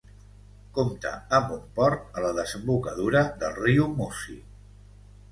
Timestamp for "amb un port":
1.39-2.17